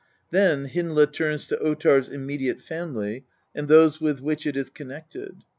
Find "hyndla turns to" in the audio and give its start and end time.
0.67-1.57